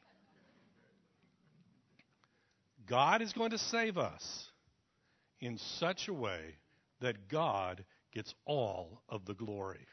[2.86, 4.50] God is going to save us
[5.40, 6.56] in such a way
[7.00, 9.86] that God gets all of the glory.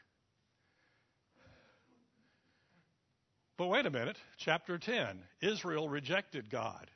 [3.56, 6.90] But wait a minute, chapter 10 Israel rejected God.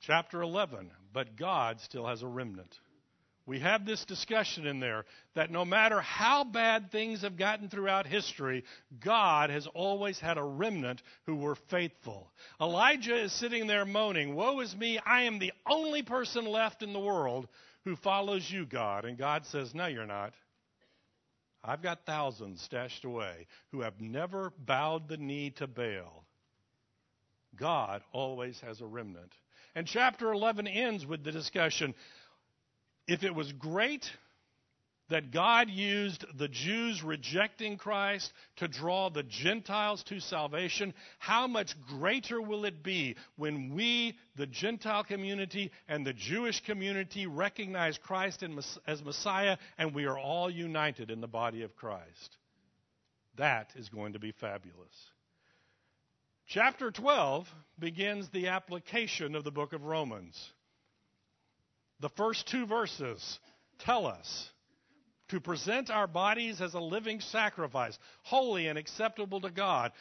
[0.00, 2.78] Chapter 11, but God still has a remnant.
[3.48, 8.06] We have this discussion in there that no matter how bad things have gotten throughout
[8.06, 8.62] history,
[9.02, 12.30] God has always had a remnant who were faithful.
[12.60, 16.92] Elijah is sitting there moaning, Woe is me, I am the only person left in
[16.92, 17.48] the world
[17.84, 19.06] who follows you, God.
[19.06, 20.34] And God says, No, you're not.
[21.64, 26.26] I've got thousands stashed away who have never bowed the knee to Baal.
[27.56, 29.32] God always has a remnant.
[29.74, 31.94] And chapter 11 ends with the discussion
[33.08, 34.08] if it was great
[35.08, 41.74] that God used the Jews rejecting Christ to draw the Gentiles to salvation, how much
[41.88, 48.44] greater will it be when we, the Gentile community and the Jewish community, recognize Christ
[48.86, 52.36] as Messiah and we are all united in the body of Christ?
[53.36, 54.94] That is going to be fabulous.
[56.48, 57.46] Chapter 12
[57.78, 60.52] begins the application of the book of Romans.
[62.00, 63.38] The first two verses
[63.78, 64.50] tell us
[65.28, 69.92] to present our bodies as a living sacrifice, holy and acceptable to God.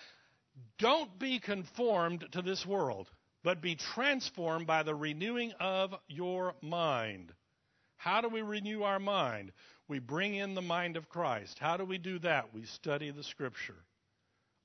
[0.78, 3.10] Don't be conformed to this world,
[3.44, 7.34] but be transformed by the renewing of your mind.
[7.98, 9.52] How do we renew our mind?
[9.88, 11.58] We bring in the mind of Christ.
[11.60, 12.54] How do we do that?
[12.54, 13.78] We study the Scripture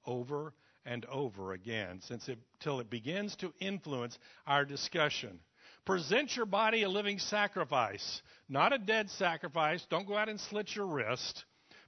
[0.07, 0.53] over
[0.85, 5.41] and over again since it, till it begins to influence our discussion.
[5.85, 9.85] Present your body a living sacrifice, not a dead sacrifice.
[9.91, 11.45] Don't go out and slit your wrist,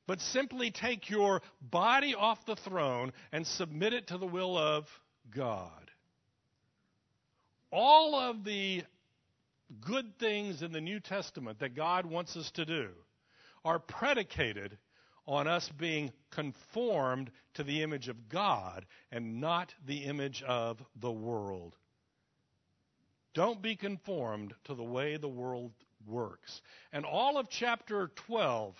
[0.07, 4.86] but simply take your body off the throne and submit it to the will of
[5.30, 5.90] God.
[7.70, 8.82] All of the
[9.80, 12.88] good things in the New Testament that God wants us to do
[13.64, 14.76] are predicated
[15.26, 21.11] on us being conformed to the image of God and not the image of the
[21.12, 21.76] world.
[23.35, 25.72] Don't be conformed to the way the world
[26.07, 26.61] works.
[26.93, 28.74] And all of chapter 12,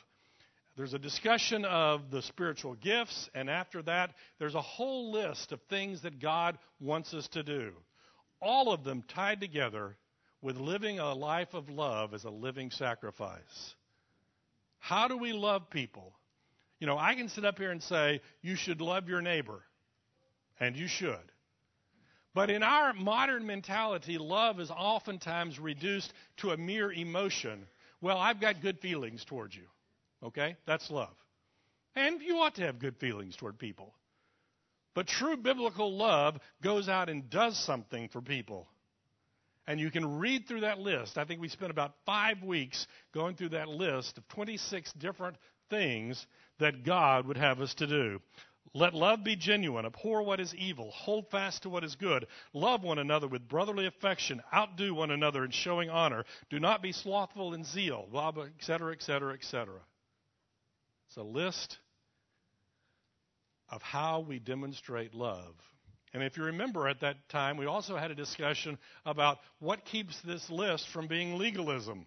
[0.77, 5.61] there's a discussion of the spiritual gifts, and after that, there's a whole list of
[5.69, 7.73] things that God wants us to do.
[8.41, 9.97] All of them tied together
[10.43, 13.75] with living a life of love as a living sacrifice.
[14.79, 16.13] How do we love people?
[16.79, 19.63] You know, I can sit up here and say, you should love your neighbor,
[20.61, 21.33] and you should.
[22.35, 27.67] But in our modern mentality, love is oftentimes reduced to a mere emotion.
[28.01, 29.67] Well, I've got good feelings towards you.
[30.23, 30.57] Okay?
[30.67, 31.15] That's love.
[31.95, 33.95] And you ought to have good feelings toward people.
[34.95, 38.67] But true biblical love goes out and does something for people.
[39.67, 41.17] And you can read through that list.
[41.17, 45.37] I think we spent about five weeks going through that list of 26 different
[45.71, 46.27] things
[46.59, 48.21] that God would have us to do.
[48.73, 49.87] Let love be genuine.
[49.87, 50.91] Abhor what is evil.
[50.91, 52.27] Hold fast to what is good.
[52.53, 54.43] Love one another with brotherly affection.
[54.53, 56.25] Outdo one another in showing honor.
[56.51, 58.09] Do not be slothful in zeal.
[58.11, 59.75] Blah, blah, etc., etc., etc.
[61.09, 61.79] It's a list
[63.69, 65.55] of how we demonstrate love.
[66.13, 70.21] And if you remember at that time, we also had a discussion about what keeps
[70.23, 72.07] this list from being legalism.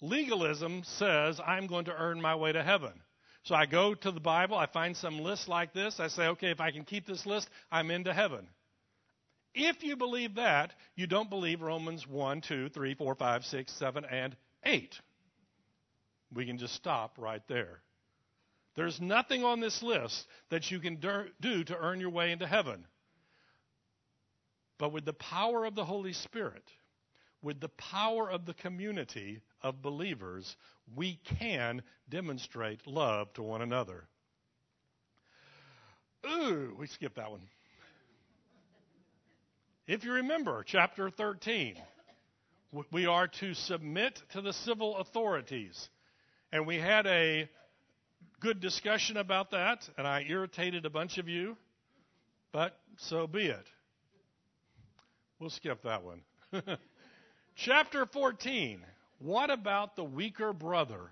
[0.00, 2.92] Legalism says, I'm going to earn my way to heaven.
[3.44, 6.50] So I go to the Bible, I find some list like this, I say, okay,
[6.50, 8.46] if I can keep this list, I'm into heaven.
[9.54, 14.04] If you believe that, you don't believe Romans 1, 2, 3, 4, 5, 6, 7,
[14.04, 15.00] and 8.
[16.32, 17.80] We can just stop right there.
[18.76, 21.00] There's nothing on this list that you can
[21.40, 22.86] do to earn your way into heaven.
[24.78, 26.62] But with the power of the Holy Spirit,
[27.42, 30.56] with the power of the community of believers,
[30.94, 34.04] we can demonstrate love to one another.
[36.26, 37.40] Ooh, we skipped that one.
[39.86, 41.76] If you remember, chapter 13,
[42.92, 45.88] we are to submit to the civil authorities.
[46.52, 47.48] And we had a
[48.40, 51.56] good discussion about that, and I irritated a bunch of you,
[52.52, 53.66] but so be it.
[55.38, 56.22] We'll skip that one.
[57.56, 58.82] Chapter 14.
[59.20, 61.10] What about the weaker brother?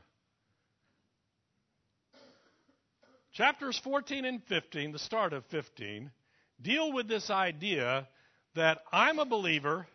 [3.32, 6.10] Chapters 14 and 15, the start of 15,
[6.60, 8.08] deal with this idea
[8.54, 9.86] that I'm a believer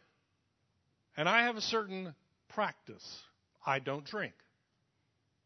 [1.18, 2.14] and I have a certain
[2.50, 3.24] practice.
[3.66, 4.34] I don't drink,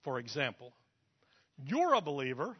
[0.03, 0.73] for example.
[1.65, 2.57] You're a believer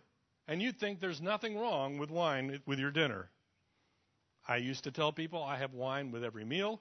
[0.48, 3.30] and you think there's nothing wrong with wine with your dinner.
[4.48, 6.80] I used to tell people I have wine with every meal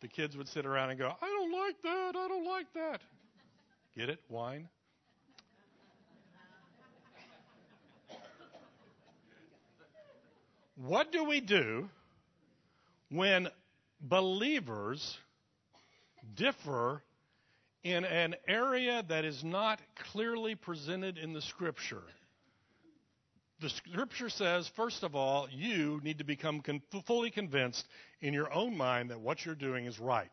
[0.00, 1.39] the kids would sit around and go, I don't
[1.70, 3.00] like that, I don't like that.
[3.96, 4.18] Get it?
[4.28, 4.68] Wine?
[10.76, 11.88] what do we do
[13.10, 13.48] when
[14.00, 15.16] believers
[16.34, 17.02] differ
[17.84, 19.78] in an area that is not
[20.12, 22.02] clearly presented in the Scripture?
[23.60, 27.86] the scripture says, first of all, you need to become con- fully convinced
[28.22, 30.30] in your own mind that what you're doing is right.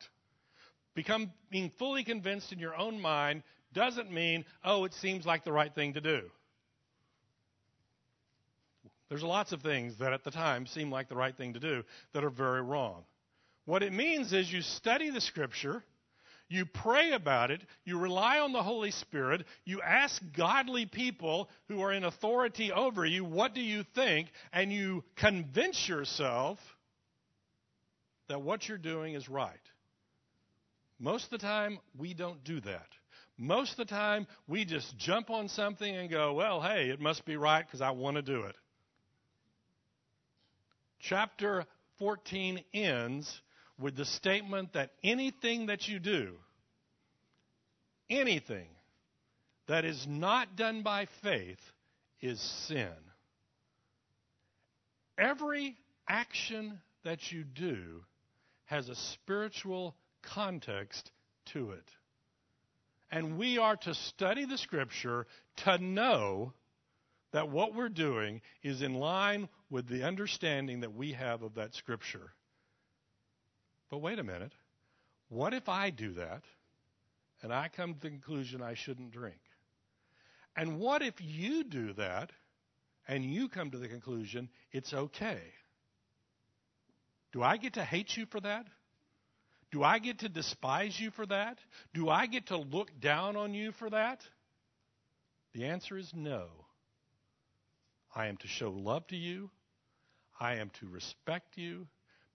[0.97, 5.51] Become being fully convinced in your own mind doesn't mean, oh, it seems like the
[5.51, 6.23] right thing to do.
[9.07, 11.83] There's lots of things that at the time seem like the right thing to do
[12.13, 13.03] that are very wrong.
[13.65, 15.83] What it means is you study the scripture
[16.49, 17.61] you pray about it.
[17.83, 19.45] You rely on the Holy Spirit.
[19.65, 24.29] You ask godly people who are in authority over you, what do you think?
[24.53, 26.57] And you convince yourself
[28.29, 29.59] that what you're doing is right.
[30.99, 32.87] Most of the time, we don't do that.
[33.37, 37.23] Most of the time, we just jump on something and go, well, hey, it must
[37.25, 38.55] be right because I want to do it.
[40.99, 41.65] Chapter
[41.99, 43.41] 14 ends
[43.79, 46.33] with the statement that anything that you do,
[48.09, 48.67] anything
[49.67, 51.59] that is not done by faith
[52.21, 52.89] is sin.
[55.17, 55.75] Every
[56.07, 58.03] action that you do
[58.65, 61.11] has a spiritual context
[61.53, 61.89] to it.
[63.11, 66.53] And we are to study the scripture to know
[67.31, 71.75] that what we're doing is in line with the understanding that we have of that
[71.75, 72.33] scripture.
[73.89, 74.53] But wait a minute.
[75.29, 76.43] What if I do that
[77.41, 79.39] and I come to the conclusion I shouldn't drink?
[80.55, 82.31] And what if you do that
[83.07, 85.41] and you come to the conclusion it's okay?
[87.33, 88.65] Do I get to hate you for that?
[89.71, 91.59] Do I get to despise you for that?
[91.93, 94.21] Do I get to look down on you for that?
[95.53, 96.47] The answer is no.
[98.15, 99.49] I am to show love to you.
[100.39, 101.87] I am to respect you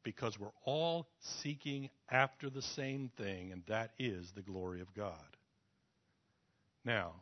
[0.02, 5.16] because we're all seeking after the same thing, and that is the glory of God.
[6.84, 7.12] Now,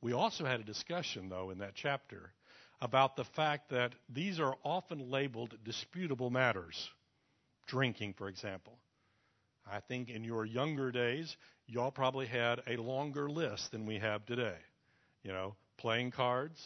[0.00, 2.32] we also had a discussion, though, in that chapter
[2.80, 6.88] about the fact that these are often labeled disputable matters.
[7.66, 8.78] Drinking, for example.
[9.70, 14.24] I think in your younger days, y'all probably had a longer list than we have
[14.26, 14.56] today.
[15.22, 16.64] You know, playing cards,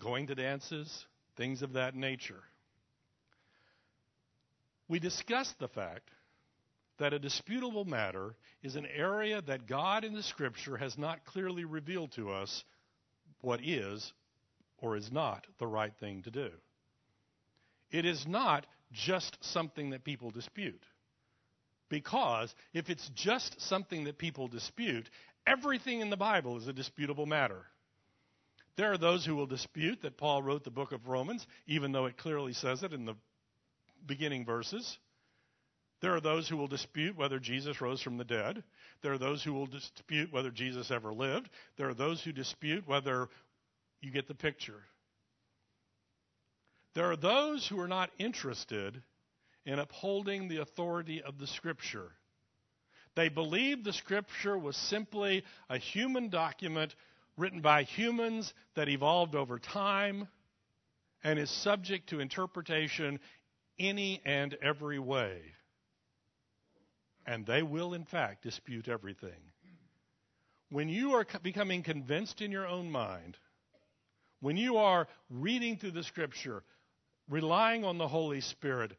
[0.00, 2.42] going to dances, things of that nature
[4.88, 6.10] we discussed the fact
[6.98, 11.64] that a disputable matter is an area that God in the Scripture has not clearly
[11.64, 12.64] revealed to us
[13.40, 14.12] what is
[14.78, 16.50] or is not the right thing to do.
[17.90, 20.82] It is not just something that people dispute.
[21.94, 25.08] Because if it's just something that people dispute,
[25.46, 27.62] everything in the Bible is a disputable matter.
[28.76, 32.06] There are those who will dispute that Paul wrote the book of Romans, even though
[32.06, 33.14] it clearly says it in the
[34.04, 34.98] beginning verses.
[36.00, 38.64] There are those who will dispute whether Jesus rose from the dead.
[39.02, 41.48] There are those who will dispute whether Jesus ever lived.
[41.76, 43.28] There are those who dispute whether
[44.00, 44.82] you get the picture.
[46.94, 49.00] There are those who are not interested
[49.66, 52.12] in upholding the authority of the Scripture.
[53.16, 56.94] They believe the Scripture was simply a human document
[57.36, 60.28] written by humans that evolved over time
[61.22, 63.18] and is subject to interpretation
[63.78, 65.40] any and every way.
[67.26, 69.30] And they will, in fact, dispute everything.
[70.70, 73.38] When you are becoming convinced in your own mind,
[74.40, 76.62] when you are reading through the Scripture,
[77.30, 78.92] relying on the Holy Spirit,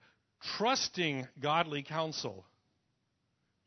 [0.57, 2.45] trusting godly counsel,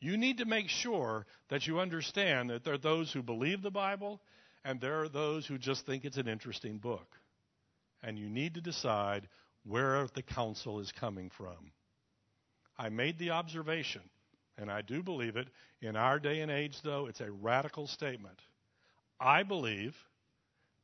[0.00, 3.70] you need to make sure that you understand that there are those who believe the
[3.70, 4.20] Bible
[4.64, 7.06] and there are those who just think it's an interesting book.
[8.02, 9.28] And you need to decide
[9.64, 11.72] where the counsel is coming from.
[12.78, 14.02] I made the observation,
[14.56, 15.48] and I do believe it.
[15.82, 18.38] In our day and age, though, it's a radical statement.
[19.20, 19.96] I believe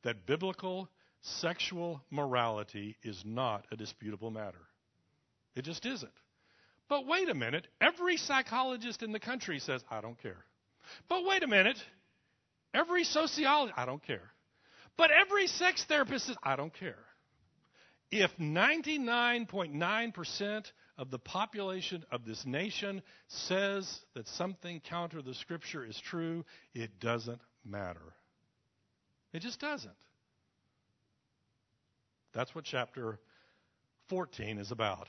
[0.03, 0.89] that biblical
[1.21, 4.64] sexual morality is not a disputable matter.
[5.55, 6.11] It just isn't.
[6.87, 10.45] But wait a minute, every psychologist in the country says, I don't care.
[11.09, 11.77] But wait a minute,
[12.73, 14.31] every sociologist, I don't care.
[14.97, 16.99] But every sex therapist says, I don't care.
[18.11, 25.99] If 99.9% of the population of this nation says that something counter the scripture is
[25.99, 28.13] true, it doesn't matter.
[29.33, 29.91] It just doesn't.
[32.33, 33.19] That's what chapter
[34.09, 35.07] 14 is about.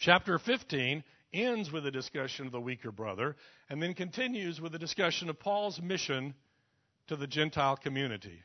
[0.00, 3.34] Chapter 15 ends with a discussion of the weaker brother
[3.68, 6.34] and then continues with a discussion of Paul's mission
[7.08, 8.40] to the Gentile community.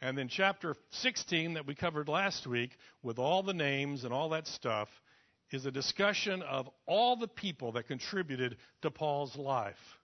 [0.00, 4.30] And then chapter 16 that we covered last week with all the names and all
[4.30, 4.88] that stuff
[5.52, 9.98] is a discussion of all the people that contributed to Paul's life.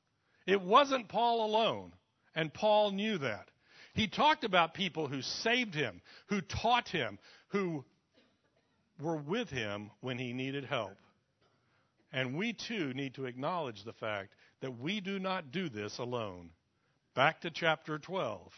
[0.46, 1.92] It wasn't Paul alone,
[2.34, 3.50] and Paul knew that.
[3.94, 7.18] He talked about people who saved him, who taught him,
[7.48, 7.84] who
[9.00, 10.96] were with him when he needed help.
[12.12, 16.50] And we too need to acknowledge the fact that we do not do this alone.
[17.14, 18.52] Back to chapter 12.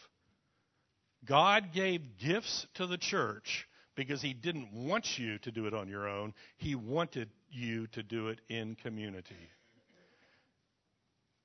[1.25, 5.89] God gave gifts to the church because he didn't want you to do it on
[5.89, 6.33] your own.
[6.57, 9.49] He wanted you to do it in community.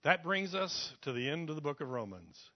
[0.05, 2.51] That brings us to the end of the book of Romans.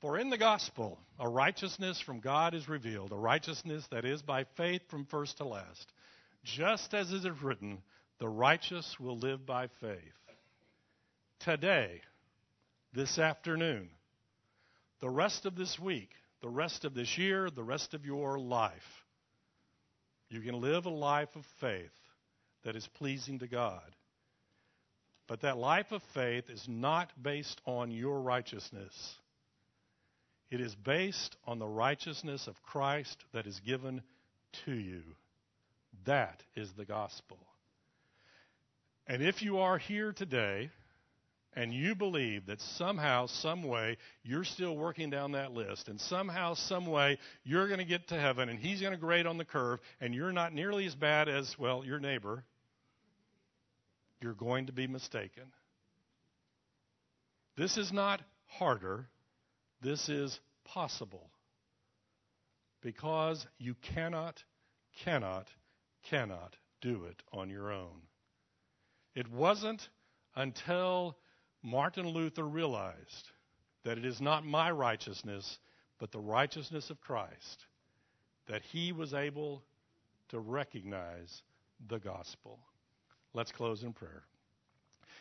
[0.00, 4.44] For in the gospel, a righteousness from God is revealed, a righteousness that is by
[4.56, 5.92] faith from first to last.
[6.44, 7.82] Just as it is written,
[8.18, 9.98] the righteous will live by faith.
[11.40, 12.00] Today,
[12.92, 13.90] this afternoon,
[15.00, 16.10] the rest of this week,
[16.42, 19.04] the rest of this year, the rest of your life,
[20.30, 21.90] you can live a life of faith
[22.64, 23.94] that is pleasing to God.
[25.26, 29.16] But that life of faith is not based on your righteousness.
[30.50, 34.02] It is based on the righteousness of Christ that is given
[34.64, 35.02] to you.
[36.06, 37.38] That is the gospel.
[39.06, 40.70] And if you are here today
[41.54, 46.54] and you believe that somehow, some way, you're still working down that list, and somehow,
[46.54, 49.44] some way, you're going to get to heaven and he's going to grade on the
[49.44, 52.44] curve, and you're not nearly as bad as, well, your neighbor,
[54.20, 55.44] you're going to be mistaken.
[57.56, 59.08] This is not harder,
[59.80, 61.30] this is possible.
[62.80, 64.42] Because you cannot,
[65.04, 65.48] cannot,
[66.08, 68.02] cannot do it on your own.
[69.14, 69.88] It wasn't
[70.36, 71.16] until
[71.62, 73.30] Martin Luther realized
[73.84, 75.58] that it is not my righteousness,
[75.98, 77.66] but the righteousness of Christ,
[78.46, 79.62] that he was able
[80.28, 81.42] to recognize
[81.88, 82.58] the gospel.
[83.34, 84.22] Let's close in prayer.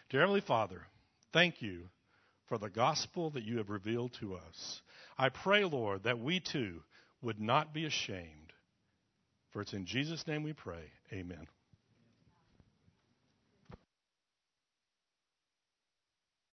[0.09, 0.81] Dear Heavenly Father,
[1.33, 1.89] thank you
[2.47, 4.81] for the gospel that you have revealed to us.
[5.17, 6.81] I pray, Lord, that we too
[7.21, 8.53] would not be ashamed.
[9.51, 10.91] For it's in Jesus' name we pray.
[11.11, 11.47] Amen.